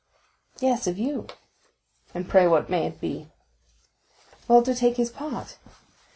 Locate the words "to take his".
4.63-5.11